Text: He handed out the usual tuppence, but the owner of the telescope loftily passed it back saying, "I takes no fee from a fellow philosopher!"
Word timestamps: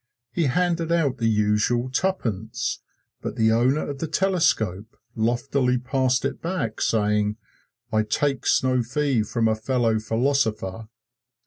He 0.31 0.45
handed 0.45 0.91
out 0.91 1.17
the 1.19 1.27
usual 1.29 1.87
tuppence, 1.87 2.79
but 3.21 3.35
the 3.35 3.51
owner 3.51 3.87
of 3.87 3.99
the 3.99 4.07
telescope 4.07 4.97
loftily 5.13 5.77
passed 5.77 6.25
it 6.25 6.41
back 6.41 6.81
saying, 6.81 7.37
"I 7.93 8.01
takes 8.01 8.63
no 8.63 8.81
fee 8.81 9.21
from 9.21 9.47
a 9.47 9.53
fellow 9.53 9.99
philosopher!" 9.99 10.87